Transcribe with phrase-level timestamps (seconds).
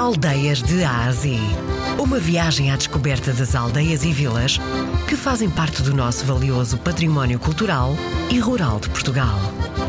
[0.00, 1.38] Aldeias de Ásia.
[2.02, 4.56] Uma viagem à descoberta das aldeias e vilas
[5.06, 7.90] que fazem parte do nosso valioso património cultural
[8.32, 9.36] e rural de Portugal.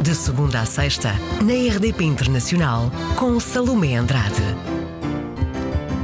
[0.03, 1.11] De segunda a sexta,
[1.41, 4.43] na RDP Internacional, com Salomé Andrade.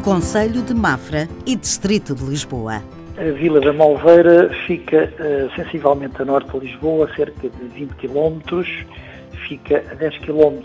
[0.06, 2.82] Conselho de Mafra e Distrito de Lisboa.
[3.18, 8.64] A Vila da Malveira fica uh, sensivelmente a norte de Lisboa, cerca de 20 km,
[9.50, 10.62] fica a 10 km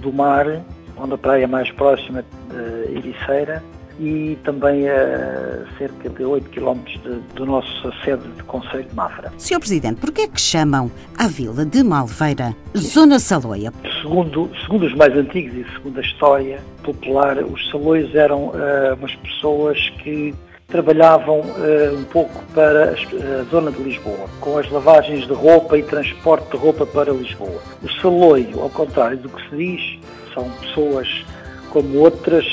[0.00, 0.64] do mar,
[0.96, 3.62] onde a praia mais próxima de Ericeira,
[3.98, 9.32] e também a cerca de 8 km de, do nosso sede de Conselho de Mafra.
[9.38, 9.58] Sr.
[9.58, 13.72] Presidente, porquê é que chamam a Vila de Malveira Zona Saloia?
[14.02, 19.14] Segundo, segundo os mais antigos e segundo a história popular, os salões eram uh, umas
[19.16, 20.34] pessoas que
[20.66, 25.82] trabalhavam uh, um pouco para a zona de Lisboa, com as lavagens de roupa e
[25.82, 27.62] transporte de roupa para Lisboa.
[27.82, 29.98] O saloio, ao contrário do que se diz,
[30.34, 31.08] são pessoas
[31.70, 32.44] como outras,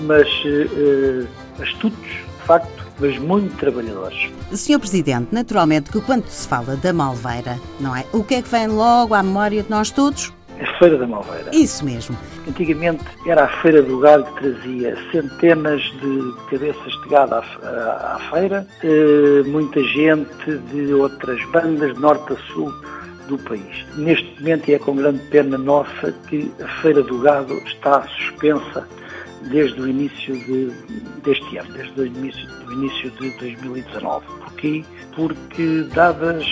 [0.00, 1.26] mas uh,
[1.62, 4.30] astutos, de facto, mas muito trabalhadores.
[4.52, 8.04] Senhor Presidente, naturalmente que quando se fala da Malveira, não é?
[8.12, 10.32] O que é que vem logo à memória de nós todos?
[10.60, 11.50] A Feira da Malveira.
[11.52, 12.16] Isso mesmo.
[12.48, 18.16] Antigamente era a Feira do Gado que trazia centenas de cabeças de gado à, à,
[18.16, 22.72] à feira, uh, muita gente de outras bandas, de norte a sul,
[23.28, 23.84] do país.
[23.96, 28.86] Neste momento, e é com grande pena nossa, que a Feira do Gado está suspensa
[29.42, 30.70] desde o início de,
[31.22, 34.26] deste ano, desde o início, do início de 2019.
[34.26, 34.84] Porquê?
[35.14, 36.46] Porque, dadas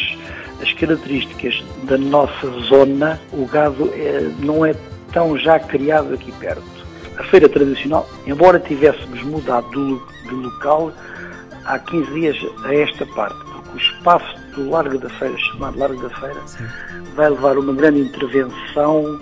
[0.63, 4.75] as características da nossa zona, o gado é, não é
[5.13, 6.63] tão já criado aqui perto.
[7.19, 10.93] A feira tradicional, embora tivéssemos mudado de, local
[11.65, 16.03] há 15 dias a esta parte, porque o espaço do Largo da Feira, chamado Largo
[16.03, 16.65] da Feira, Sim.
[17.15, 19.21] vai levar uma grande intervenção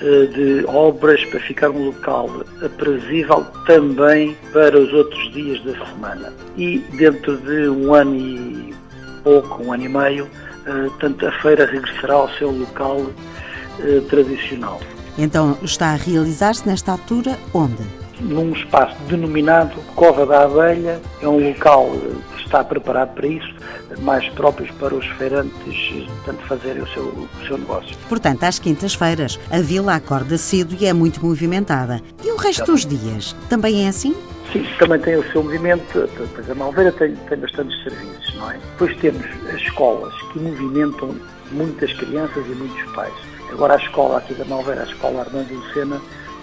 [0.00, 2.28] uh, de obras para ficar um local
[2.64, 6.32] aprazível também para os outros dias da semana.
[6.56, 8.74] E dentro de um ano e
[9.22, 14.80] pouco, um ano e meio, uh, tanto a feira regressará ao seu local uh, tradicional.
[15.18, 18.01] Então está a realizar-se nesta altura onde?
[18.22, 21.90] Num espaço denominado Cova da Abelha, é um local
[22.36, 23.54] que está preparado para isso,
[24.00, 27.96] mais próprios para os feirantes tanto fazerem o seu, o seu negócio.
[28.08, 32.00] Portanto, às quintas-feiras, a vila acorda cedo e é muito movimentada.
[32.24, 34.14] E o resto dos dias, também é assim?
[34.52, 38.54] Sim, também tem o seu movimento, pois a Malveira tem, tem bastantes serviços, não é?
[38.54, 41.16] Depois temos as escolas que movimentam
[41.52, 43.14] muitas crianças e muitos pais.
[43.50, 46.00] Agora a escola aqui da Malveira, a escola Armando Lucena,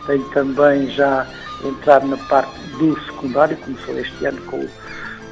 [0.07, 1.27] tem também já
[1.63, 4.67] entrado na parte do secundário, começou este ano com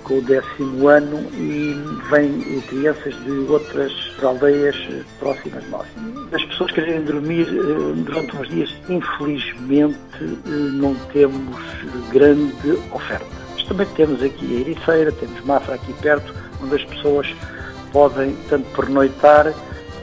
[0.08, 1.76] com o décimo ano e
[2.10, 3.92] vêm crianças de outras
[4.24, 4.76] aldeias
[5.20, 5.86] próximas de nós.
[6.32, 11.58] As pessoas querem dormir eh, durante uns dias, infelizmente eh, não temos
[12.10, 13.26] grande oferta.
[13.54, 16.34] Mas também temos aqui a Ericeira, temos Mafra aqui perto,
[16.64, 17.28] onde as pessoas
[17.92, 19.54] podem tanto pernoitar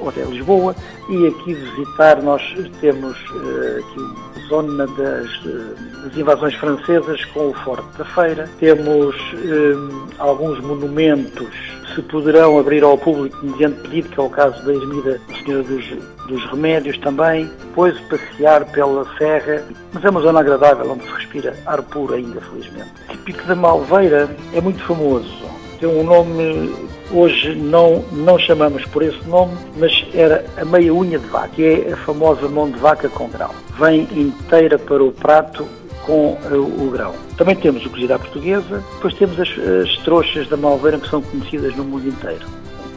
[0.01, 0.75] ou até Lisboa
[1.09, 2.43] e aqui visitar nós
[2.81, 8.49] temos uh, aqui a zona das, uh, das, invasões francesas com o Forte da Feira.
[8.59, 11.49] Temos uh, alguns monumentos
[11.85, 15.63] que se poderão abrir ao público mediante pedido, que é o caso da Esmida Senhora
[15.65, 15.85] dos,
[16.27, 17.51] dos Remédios também.
[17.61, 19.63] Depois passear pela Serra,
[19.93, 22.91] mas é uma zona agradável onde se respira ar puro ainda, felizmente.
[23.11, 25.54] O Pico da Malveira é muito famoso.
[25.87, 26.73] Um nome
[27.11, 31.63] Hoje não, não chamamos por esse nome, mas era a meia unha de vaca, que
[31.63, 33.51] é a famosa mão de vaca com grão.
[33.79, 35.67] Vem inteira para o prato
[36.07, 37.15] com o, o grão.
[37.37, 41.21] Também temos o cozido à portuguesa, depois temos as, as trouxas da Malveira que são
[41.23, 42.47] conhecidas no mundo inteiro.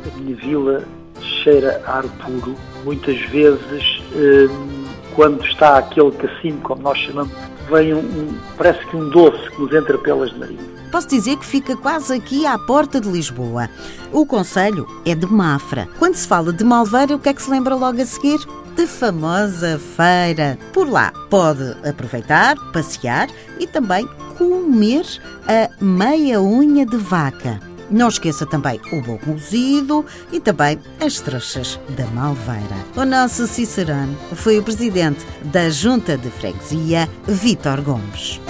[0.06, 0.84] A minha vila
[1.22, 2.56] cheira a ar puro,
[2.86, 7.34] muitas vezes hum, quando está aquele cassino, como nós chamamos,
[7.69, 10.66] vem um, um, parece que um doce que nos entra pelas narinas.
[10.91, 13.69] Posso dizer que fica quase aqui à porta de Lisboa.
[14.11, 15.88] O conselho é de Mafra.
[16.00, 18.39] Quando se fala de Malveira, o que é que se lembra logo a seguir?
[18.75, 20.57] De famosa feira.
[20.72, 23.27] Por lá pode aproveitar, passear
[23.59, 24.07] e também
[24.38, 25.06] comer
[25.47, 27.59] a meia unha de vaca.
[27.89, 32.75] Não esqueça também o bom cozido e também as trouxas da Malveira.
[32.95, 38.42] O nosso Cicerone foi o presidente da Junta de Freguesia, Vítor Gomes.